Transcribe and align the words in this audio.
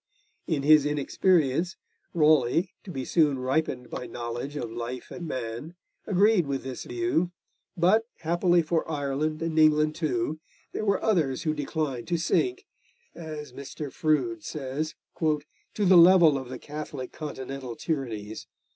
In 0.47 0.63
his 0.63 0.83
inexperience, 0.87 1.75
Raleigh, 2.11 2.71
to 2.83 2.89
be 2.89 3.05
soon 3.05 3.37
ripened 3.37 3.91
by 3.91 4.07
knowledge 4.07 4.55
of 4.55 4.71
life 4.71 5.11
and 5.11 5.27
man, 5.27 5.75
agreed 6.07 6.47
with 6.47 6.63
this 6.63 6.85
view, 6.85 7.29
but, 7.77 8.07
happily 8.21 8.63
for 8.63 8.89
Ireland 8.89 9.43
and 9.43 9.59
England 9.59 9.93
too, 9.93 10.39
there 10.71 10.85
were 10.85 11.03
others 11.03 11.43
who 11.43 11.53
declined 11.53 12.07
to 12.07 12.17
sink, 12.17 12.65
as 13.13 13.53
Mr. 13.53 13.93
Froude 13.93 14.43
says, 14.43 14.95
'to 15.19 15.37
the 15.75 15.97
level 15.97 16.35
of 16.35 16.49
the 16.49 16.57
Catholic 16.57 17.11
continental 17.11 17.75
tyrannies.' 17.75 18.47